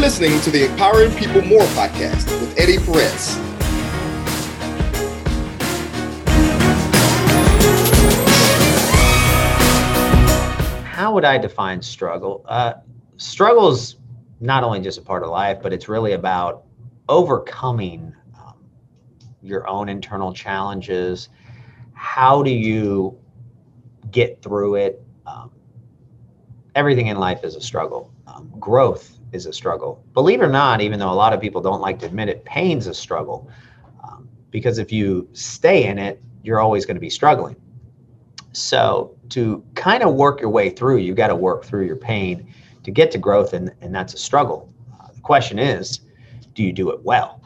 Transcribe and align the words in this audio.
listening 0.00 0.40
to 0.40 0.50
the 0.50 0.68
Empowering 0.68 1.12
People 1.12 1.42
More 1.42 1.62
podcast 1.62 2.28
with 2.40 2.58
Eddie 2.58 2.78
Perez. 2.78 3.36
How 10.84 11.14
would 11.14 11.24
I 11.24 11.38
define 11.38 11.80
struggle? 11.80 12.44
Uh, 12.48 12.72
struggle 13.16 13.68
is 13.68 13.94
not 14.40 14.64
only 14.64 14.80
just 14.80 14.98
a 14.98 15.02
part 15.02 15.22
of 15.22 15.28
life, 15.28 15.58
but 15.62 15.72
it's 15.72 15.88
really 15.88 16.14
about 16.14 16.64
overcoming 17.08 18.12
um, 18.36 18.56
your 19.40 19.68
own 19.68 19.88
internal 19.88 20.34
challenges. 20.34 21.28
How 21.92 22.42
do 22.42 22.50
you 22.50 23.16
get 24.10 24.42
through 24.42 24.74
it? 24.74 25.00
Um, 25.26 25.52
everything 26.74 27.06
in 27.06 27.18
life 27.18 27.44
is 27.44 27.54
a 27.54 27.60
struggle. 27.60 28.12
Um, 28.26 28.52
growth 28.58 29.18
is 29.32 29.46
a 29.46 29.52
struggle. 29.52 30.04
Believe 30.12 30.40
it 30.40 30.44
or 30.44 30.50
not, 30.50 30.80
even 30.80 30.98
though 30.98 31.10
a 31.10 31.14
lot 31.14 31.32
of 31.32 31.40
people 31.40 31.60
don't 31.60 31.80
like 31.80 31.98
to 32.00 32.06
admit 32.06 32.28
it, 32.28 32.44
pain's 32.44 32.86
a 32.86 32.94
struggle. 32.94 33.50
Um, 34.02 34.28
because 34.50 34.78
if 34.78 34.92
you 34.92 35.28
stay 35.32 35.84
in 35.86 35.98
it, 35.98 36.20
you're 36.42 36.60
always 36.60 36.86
going 36.86 36.96
to 36.96 37.00
be 37.00 37.10
struggling. 37.10 37.56
So 38.52 39.16
to 39.30 39.62
kind 39.74 40.02
of 40.02 40.14
work 40.14 40.40
your 40.40 40.50
way 40.50 40.70
through, 40.70 40.98
you've 40.98 41.16
got 41.16 41.28
to 41.28 41.36
work 41.36 41.64
through 41.64 41.86
your 41.86 41.96
pain 41.96 42.52
to 42.84 42.90
get 42.90 43.10
to 43.12 43.18
growth, 43.18 43.52
and, 43.52 43.72
and 43.80 43.94
that's 43.94 44.14
a 44.14 44.18
struggle. 44.18 44.72
Uh, 44.98 45.08
the 45.12 45.20
question 45.20 45.58
is, 45.58 46.00
do 46.54 46.62
you 46.62 46.72
do 46.72 46.90
it 46.90 47.02
well? 47.02 47.40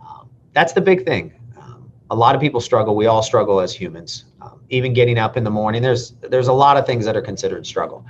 Um, 0.00 0.28
that's 0.52 0.72
the 0.72 0.80
big 0.80 1.06
thing. 1.06 1.32
Um, 1.56 1.90
a 2.10 2.14
lot 2.14 2.34
of 2.34 2.40
people 2.40 2.60
struggle. 2.60 2.94
We 2.94 3.06
all 3.06 3.22
struggle 3.22 3.60
as 3.60 3.72
humans. 3.72 4.24
Um, 4.42 4.60
even 4.68 4.92
getting 4.92 5.18
up 5.18 5.36
in 5.36 5.44
the 5.44 5.50
morning, 5.50 5.80
there's 5.82 6.10
there's 6.20 6.48
a 6.48 6.52
lot 6.52 6.76
of 6.76 6.86
things 6.86 7.04
that 7.04 7.16
are 7.16 7.22
considered 7.22 7.66
struggle 7.66 8.04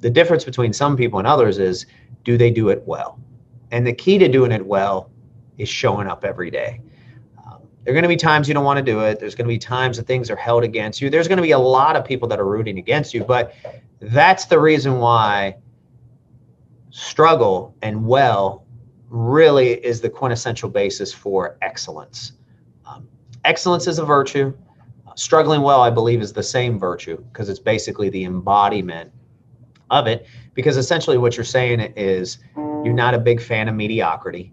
the 0.00 0.10
difference 0.10 0.44
between 0.44 0.72
some 0.72 0.96
people 0.96 1.18
and 1.18 1.26
others 1.26 1.58
is 1.58 1.86
do 2.24 2.36
they 2.36 2.50
do 2.50 2.68
it 2.68 2.82
well? 2.86 3.18
And 3.70 3.86
the 3.86 3.92
key 3.92 4.18
to 4.18 4.28
doing 4.28 4.52
it 4.52 4.64
well 4.64 5.10
is 5.58 5.68
showing 5.68 6.06
up 6.06 6.24
every 6.24 6.50
day. 6.50 6.80
Um, 7.44 7.60
there 7.84 7.92
are 7.92 7.94
going 7.94 8.02
to 8.02 8.08
be 8.08 8.16
times 8.16 8.48
you 8.48 8.54
don't 8.54 8.64
want 8.64 8.78
to 8.78 8.82
do 8.82 9.00
it. 9.00 9.18
There's 9.20 9.34
going 9.34 9.46
to 9.46 9.52
be 9.52 9.58
times 9.58 9.96
that 9.96 10.06
things 10.06 10.30
are 10.30 10.36
held 10.36 10.64
against 10.64 11.00
you. 11.00 11.10
There's 11.10 11.28
going 11.28 11.38
to 11.38 11.42
be 11.42 11.50
a 11.50 11.58
lot 11.58 11.96
of 11.96 12.04
people 12.04 12.28
that 12.28 12.38
are 12.38 12.46
rooting 12.46 12.78
against 12.78 13.12
you, 13.12 13.24
but 13.24 13.54
that's 14.00 14.46
the 14.46 14.58
reason 14.58 14.98
why 14.98 15.56
struggle 16.90 17.74
and 17.82 18.06
well 18.06 18.64
really 19.10 19.72
is 19.84 20.00
the 20.00 20.10
quintessential 20.10 20.68
basis 20.68 21.12
for 21.12 21.56
excellence. 21.62 22.32
Um, 22.86 23.08
excellence 23.44 23.86
is 23.86 23.98
a 23.98 24.04
virtue. 24.04 24.54
Uh, 25.06 25.14
struggling 25.14 25.62
well, 25.62 25.80
I 25.80 25.90
believe, 25.90 26.20
is 26.20 26.32
the 26.32 26.42
same 26.42 26.78
virtue 26.78 27.16
because 27.32 27.48
it's 27.48 27.58
basically 27.58 28.10
the 28.10 28.24
embodiment 28.24 29.10
of 29.90 30.06
it 30.06 30.26
because 30.54 30.76
essentially 30.76 31.18
what 31.18 31.36
you're 31.36 31.44
saying 31.44 31.80
is 31.96 32.38
you're 32.56 32.92
not 32.94 33.14
a 33.14 33.18
big 33.18 33.40
fan 33.40 33.68
of 33.68 33.74
mediocrity. 33.74 34.52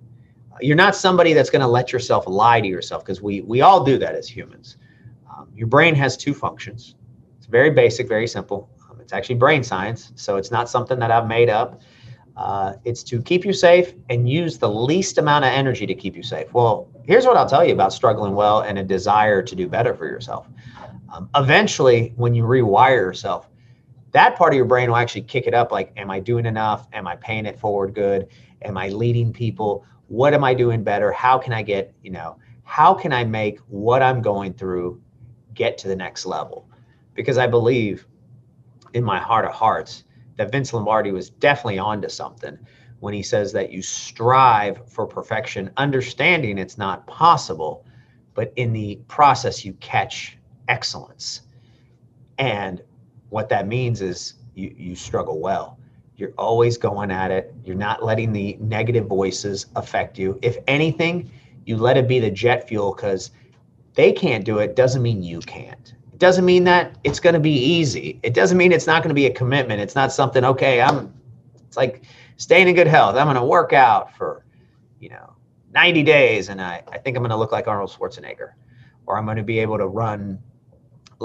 You're 0.61 0.75
not 0.75 0.95
somebody 0.95 1.33
that's 1.33 1.49
going 1.49 1.61
to 1.61 1.67
let 1.67 1.91
yourself 1.91 2.25
lie 2.27 2.61
to 2.61 2.67
yourself 2.67 3.03
because 3.03 3.21
we 3.21 3.41
we 3.41 3.61
all 3.61 3.83
do 3.83 3.97
that 3.97 4.15
as 4.15 4.27
humans. 4.27 4.77
Um, 5.29 5.49
your 5.53 5.67
brain 5.67 5.95
has 5.95 6.15
two 6.15 6.33
functions. 6.33 6.95
It's 7.37 7.47
very 7.47 7.69
basic, 7.69 8.07
very 8.07 8.27
simple. 8.27 8.69
Um, 8.89 9.01
it's 9.01 9.11
actually 9.13 9.35
brain 9.35 9.63
science, 9.63 10.13
so 10.15 10.37
it's 10.37 10.51
not 10.51 10.69
something 10.69 10.97
that 10.99 11.11
I've 11.11 11.27
made 11.27 11.49
up. 11.49 11.81
Uh, 12.37 12.73
it's 12.83 13.03
to 13.03 13.21
keep 13.21 13.45
you 13.45 13.53
safe 13.53 13.93
and 14.09 14.29
use 14.29 14.57
the 14.57 14.69
least 14.69 15.17
amount 15.17 15.45
of 15.45 15.51
energy 15.51 15.85
to 15.85 15.95
keep 15.95 16.15
you 16.15 16.23
safe. 16.23 16.53
Well, 16.53 16.89
here's 17.03 17.25
what 17.25 17.37
I'll 17.37 17.47
tell 17.47 17.63
you 17.65 17.73
about 17.73 17.93
struggling 17.93 18.35
well 18.35 18.61
and 18.61 18.77
a 18.77 18.83
desire 18.83 19.41
to 19.41 19.55
do 19.55 19.67
better 19.67 19.93
for 19.93 20.05
yourself. 20.05 20.47
Um, 21.13 21.29
eventually, 21.35 22.13
when 22.17 22.33
you 22.33 22.43
rewire 22.43 22.97
yourself, 22.97 23.49
that 24.15 24.35
part 24.37 24.53
of 24.53 24.57
your 24.57 24.65
brain 24.65 24.89
will 24.89 24.97
actually 24.97 25.21
kick 25.21 25.47
it 25.47 25.53
up 25.53 25.71
like 25.71 25.91
am 25.97 26.09
i 26.09 26.19
doing 26.19 26.45
enough? 26.45 26.87
Am 26.93 27.07
i 27.07 27.15
paying 27.17 27.45
it 27.45 27.59
forward 27.59 27.93
good? 27.93 28.27
Am 28.61 28.77
i 28.77 28.89
leading 28.89 29.31
people? 29.31 29.85
What 30.07 30.33
am 30.33 30.43
i 30.43 30.53
doing 30.53 30.83
better? 30.83 31.11
How 31.11 31.37
can 31.37 31.53
i 31.53 31.61
get 31.61 31.93
you 32.01 32.11
know 32.11 32.37
how 32.63 32.93
can 32.93 33.13
i 33.13 33.23
make 33.23 33.59
what 33.67 34.01
i'm 34.01 34.21
going 34.21 34.53
through 34.53 35.01
get 35.53 35.77
to 35.79 35.87
the 35.87 35.95
next 35.95 36.25
level? 36.25 36.69
Because 37.13 37.37
i 37.37 37.47
believe 37.47 38.07
in 38.93 39.03
my 39.03 39.19
heart 39.19 39.45
of 39.45 39.51
hearts 39.51 40.03
that 40.37 40.51
vince 40.51 40.73
lombardi 40.73 41.11
was 41.11 41.29
definitely 41.29 41.79
onto 41.79 42.09
something 42.09 42.57
when 43.01 43.13
he 43.13 43.21
says 43.21 43.51
that 43.51 43.71
you 43.71 43.81
strive 43.81 44.81
for 44.89 45.05
perfection 45.05 45.69
understanding 45.77 46.57
it's 46.57 46.77
not 46.77 47.05
possible 47.07 47.85
but 48.35 48.51
in 48.57 48.73
the 48.73 48.99
process 49.07 49.65
you 49.65 49.73
catch 49.73 50.37
excellence. 50.67 51.41
And 52.37 52.81
what 53.29 53.49
that 53.49 53.67
means 53.67 54.01
is 54.01 54.35
you, 54.55 54.73
you 54.77 54.95
struggle 54.95 55.39
well. 55.39 55.77
You're 56.17 56.33
always 56.37 56.77
going 56.77 57.11
at 57.11 57.31
it. 57.31 57.53
You're 57.63 57.75
not 57.75 58.03
letting 58.03 58.31
the 58.31 58.57
negative 58.61 59.05
voices 59.07 59.65
affect 59.75 60.17
you. 60.17 60.39
If 60.41 60.57
anything, 60.67 61.29
you 61.65 61.77
let 61.77 61.97
it 61.97 62.07
be 62.07 62.19
the 62.19 62.31
jet 62.31 62.67
fuel 62.67 62.93
because 62.95 63.31
they 63.95 64.11
can't 64.11 64.45
do 64.45 64.59
it, 64.59 64.75
doesn't 64.75 65.01
mean 65.01 65.23
you 65.23 65.39
can't. 65.39 65.93
It 66.13 66.19
doesn't 66.19 66.45
mean 66.45 66.63
that 66.65 66.97
it's 67.03 67.19
going 67.19 67.33
to 67.33 67.39
be 67.39 67.51
easy. 67.51 68.19
It 68.23 68.33
doesn't 68.33 68.57
mean 68.57 68.71
it's 68.71 68.87
not 68.87 69.03
going 69.03 69.09
to 69.09 69.15
be 69.15 69.25
a 69.25 69.33
commitment. 69.33 69.81
It's 69.81 69.95
not 69.95 70.13
something, 70.13 70.45
okay, 70.45 70.81
I'm, 70.81 71.13
it's 71.67 71.75
like 71.75 72.03
staying 72.37 72.69
in 72.69 72.75
good 72.75 72.87
health. 72.87 73.15
I'm 73.15 73.25
going 73.25 73.35
to 73.35 73.43
work 73.43 73.73
out 73.73 74.15
for, 74.15 74.45
you 74.99 75.09
know, 75.09 75.33
90 75.73 76.03
days 76.03 76.47
and 76.47 76.61
I, 76.61 76.83
I 76.89 76.97
think 76.97 77.17
I'm 77.17 77.23
going 77.23 77.31
to 77.31 77.37
look 77.37 77.51
like 77.51 77.67
Arnold 77.67 77.89
Schwarzenegger 77.89 78.51
or 79.05 79.17
I'm 79.17 79.25
going 79.25 79.37
to 79.37 79.43
be 79.43 79.59
able 79.59 79.77
to 79.77 79.87
run 79.87 80.39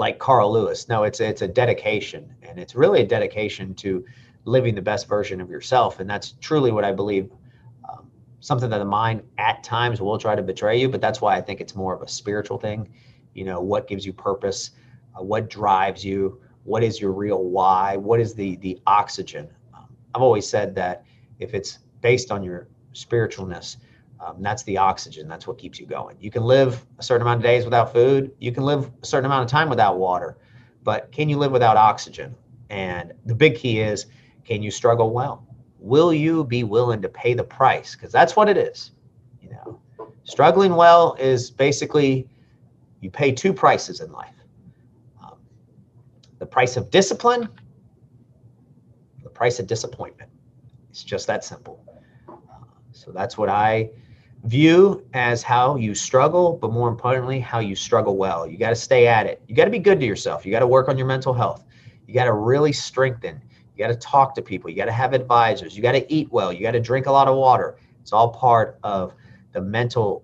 like 0.01 0.17
Carl 0.17 0.51
Lewis. 0.51 0.89
No, 0.89 1.03
it's 1.03 1.19
it's 1.19 1.43
a 1.43 1.47
dedication, 1.47 2.35
and 2.41 2.59
it's 2.59 2.73
really 2.75 3.01
a 3.01 3.05
dedication 3.05 3.75
to 3.75 4.03
living 4.45 4.73
the 4.73 4.81
best 4.81 5.07
version 5.07 5.39
of 5.39 5.49
yourself, 5.49 5.99
and 5.99 6.09
that's 6.09 6.33
truly 6.41 6.71
what 6.71 6.83
I 6.83 6.91
believe. 6.91 7.31
Um, 7.87 8.09
something 8.39 8.69
that 8.71 8.79
the 8.79 8.85
mind 8.85 9.21
at 9.37 9.63
times 9.63 10.01
will 10.01 10.17
try 10.17 10.35
to 10.35 10.41
betray 10.41 10.79
you, 10.81 10.89
but 10.89 11.01
that's 11.01 11.21
why 11.21 11.37
I 11.37 11.41
think 11.41 11.61
it's 11.61 11.75
more 11.75 11.93
of 11.93 12.01
a 12.01 12.07
spiritual 12.07 12.57
thing. 12.57 12.89
You 13.35 13.45
know, 13.45 13.61
what 13.61 13.87
gives 13.87 14.03
you 14.03 14.11
purpose, 14.11 14.71
uh, 15.15 15.23
what 15.23 15.51
drives 15.51 16.03
you, 16.03 16.41
what 16.63 16.83
is 16.83 16.99
your 16.99 17.11
real 17.11 17.43
why, 17.43 17.95
what 17.95 18.19
is 18.19 18.33
the 18.33 18.55
the 18.57 18.81
oxygen. 18.87 19.47
Um, 19.75 19.87
I've 20.15 20.23
always 20.23 20.49
said 20.49 20.73
that 20.75 21.05
if 21.37 21.53
it's 21.53 21.77
based 22.01 22.31
on 22.31 22.41
your 22.41 22.67
spiritualness, 22.93 23.77
um, 24.23 24.41
that's 24.41 24.63
the 24.63 24.77
oxygen. 24.77 25.27
That's 25.27 25.47
what 25.47 25.57
keeps 25.57 25.79
you 25.79 25.87
going. 25.87 26.15
You 26.19 26.29
can 26.29 26.43
live 26.43 26.85
a 26.99 27.03
certain 27.03 27.23
amount 27.23 27.37
of 27.37 27.43
days 27.43 27.65
without 27.65 27.91
food. 27.91 28.31
You 28.39 28.51
can 28.51 28.63
live 28.63 28.91
a 29.01 29.05
certain 29.05 29.25
amount 29.25 29.43
of 29.43 29.49
time 29.49 29.67
without 29.67 29.97
water. 29.97 30.37
But 30.83 31.11
can 31.11 31.27
you 31.27 31.37
live 31.37 31.51
without 31.51 31.75
oxygen? 31.75 32.35
And 32.69 33.13
the 33.25 33.33
big 33.35 33.55
key 33.55 33.79
is 33.79 34.05
can 34.45 34.61
you 34.61 34.69
struggle 34.71 35.11
well? 35.11 35.45
Will 35.79 36.13
you 36.13 36.43
be 36.43 36.63
willing 36.63 37.01
to 37.01 37.09
pay 37.09 37.33
the 37.33 37.43
price? 37.43 37.95
Because 37.95 38.11
that's 38.11 38.35
what 38.35 38.47
it 38.47 38.57
is. 38.57 38.91
You 39.41 39.49
know, 39.49 39.79
struggling 40.23 40.75
well 40.75 41.15
is 41.19 41.49
basically 41.49 42.27
you 42.99 43.09
pay 43.09 43.31
two 43.31 43.51
prices 43.53 44.01
in 44.01 44.11
life 44.11 44.35
um, 45.23 45.37
the 46.37 46.45
price 46.45 46.77
of 46.77 46.91
discipline, 46.91 47.49
the 49.23 49.29
price 49.29 49.59
of 49.59 49.65
disappointment. 49.65 50.29
It's 50.91 51.03
just 51.03 51.25
that 51.27 51.43
simple. 51.43 51.83
Uh, 52.29 52.33
so 52.91 53.11
that's 53.11 53.37
what 53.37 53.49
I 53.49 53.89
view 54.45 55.05
as 55.13 55.43
how 55.43 55.75
you 55.75 55.93
struggle, 55.93 56.57
but 56.59 56.71
more 56.71 56.89
importantly, 56.89 57.39
how 57.39 57.59
you 57.59 57.75
struggle 57.75 58.17
well. 58.17 58.47
You 58.47 58.57
got 58.57 58.69
to 58.69 58.75
stay 58.75 59.07
at 59.07 59.27
it. 59.27 59.41
You 59.47 59.55
got 59.55 59.65
to 59.65 59.71
be 59.71 59.79
good 59.79 59.99
to 59.99 60.05
yourself. 60.05 60.45
You 60.45 60.51
got 60.51 60.59
to 60.59 60.67
work 60.67 60.89
on 60.89 60.97
your 60.97 61.07
mental 61.07 61.33
health. 61.33 61.63
You 62.07 62.13
got 62.13 62.25
to 62.25 62.33
really 62.33 62.71
strengthen. 62.71 63.41
You 63.75 63.85
got 63.85 63.89
to 63.89 63.99
talk 63.99 64.33
to 64.35 64.41
people. 64.41 64.69
You 64.69 64.75
got 64.75 64.85
to 64.85 64.91
have 64.91 65.13
advisors. 65.13 65.75
You 65.75 65.83
got 65.83 65.91
to 65.91 66.11
eat 66.11 66.31
well. 66.31 66.51
You 66.51 66.61
got 66.61 66.71
to 66.71 66.79
drink 66.79 67.05
a 67.05 67.11
lot 67.11 67.27
of 67.27 67.37
water. 67.37 67.77
It's 68.01 68.13
all 68.13 68.29
part 68.29 68.79
of 68.83 69.13
the 69.53 69.61
mental 69.61 70.23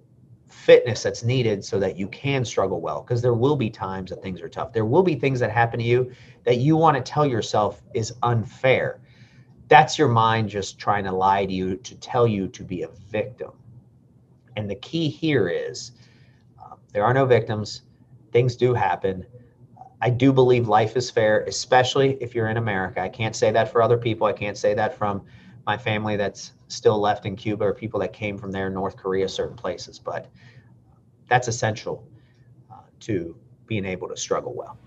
fitness 0.50 1.03
that's 1.03 1.24
needed 1.24 1.63
so 1.63 1.80
that 1.80 1.95
you 1.95 2.07
can 2.07 2.44
struggle 2.44 2.81
well 2.81 3.01
because 3.01 3.21
there 3.21 3.33
will 3.33 3.56
be 3.56 3.69
times 3.69 4.09
that 4.09 4.24
things 4.24 4.42
are 4.42 4.50
tough. 4.50 4.74
There 4.74 4.86
will 4.86 5.03
be 5.03 5.15
things 5.15 5.39
that 5.39 5.51
happen 5.51 5.80
to 5.80 5.86
you 5.86 6.12
that 6.44 6.57
you 6.57 6.75
want 6.75 6.97
to 6.97 7.03
tell 7.03 7.25
yourself 7.25 7.83
is 7.94 8.13
unfair. 8.24 9.00
That's 9.68 10.00
your 10.00 10.07
mind 10.07 10.50
just 10.50 10.80
trying 10.80 11.03
to 11.03 11.12
lie 11.12 11.45
to 11.45 11.53
you 11.53 11.75
to 11.75 11.95
tell 11.95 12.25
you 12.25 12.47
to 12.47 12.63
be 12.63 12.81
a 12.81 12.89
victim 13.09 13.51
and 14.57 14.69
the 14.69 14.75
key 14.75 15.07
here 15.07 15.48
is 15.48 15.92
uh, 16.59 16.75
there 16.92 17.06
are 17.06 17.13
no 17.13 17.25
victims. 17.25 17.83
Things 18.33 18.56
do 18.56 18.74
happen. 18.74 19.25
I 20.01 20.09
do 20.09 20.33
believe 20.33 20.68
life 20.68 20.98
is 20.98 21.09
fair, 21.12 21.44
especially 21.44 22.18
if 22.21 22.33
you're 22.33 22.50
in 22.50 22.57
America. 22.57 23.00
I 23.00 23.09
can't 23.09 23.36
say 23.36 23.51
that 23.51 23.71
for 23.71 23.81
other 23.81 23.98
people. 23.98 24.25
I 24.25 24.33
can't 24.33 24.57
say 24.57 24.74
that 24.74 24.98
from 24.98 25.24
my 25.68 25.77
family 25.77 26.18
that's 26.18 26.54
still 26.69 27.00
left 27.00 27.25
in 27.25 27.36
Cuba 27.36 27.65
or 27.65 27.74
people 27.74 28.00
that 28.00 28.13
came 28.13 28.38
from 28.38 28.51
there, 28.51 28.69
North 28.69 28.98
Korea, 28.98 29.30
certain 29.30 29.56
places. 29.56 30.00
But 30.00 30.27
that's 31.30 31.48
essential 31.48 32.07
uh, 32.71 32.81
to 33.01 33.36
being 33.68 33.86
able 33.86 34.07
to 34.07 34.18
struggle 34.18 34.56
well. 34.56 34.77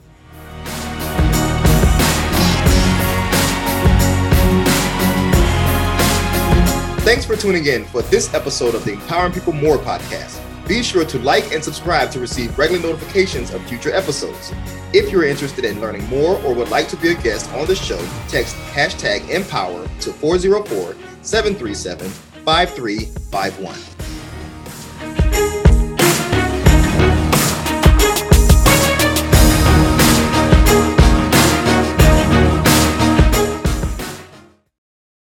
Thanks 7.10 7.24
for 7.24 7.34
tuning 7.34 7.66
in 7.66 7.84
for 7.86 8.02
this 8.02 8.32
episode 8.34 8.76
of 8.76 8.84
the 8.84 8.92
Empowering 8.92 9.32
People 9.32 9.52
More 9.52 9.78
podcast. 9.78 10.38
Be 10.68 10.80
sure 10.80 11.04
to 11.06 11.18
like 11.18 11.52
and 11.52 11.62
subscribe 11.62 12.12
to 12.12 12.20
receive 12.20 12.56
regular 12.56 12.80
notifications 12.80 13.50
of 13.50 13.60
future 13.64 13.92
episodes. 13.92 14.52
If 14.92 15.10
you're 15.10 15.24
interested 15.24 15.64
in 15.64 15.80
learning 15.80 16.08
more 16.08 16.40
or 16.44 16.54
would 16.54 16.68
like 16.68 16.86
to 16.90 16.96
be 16.96 17.08
a 17.08 17.14
guest 17.14 17.50
on 17.50 17.66
the 17.66 17.74
show, 17.74 17.98
text 18.28 18.54
hashtag 18.72 19.28
Empower 19.28 19.88
to 20.02 20.12
404 20.12 20.94
737 21.22 22.08
5351. 22.08 23.89